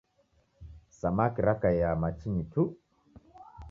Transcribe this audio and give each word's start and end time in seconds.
Samaki 1.01 1.47
rakaia 1.49 1.95
machinyi 2.07 2.43
tu. 2.53 2.69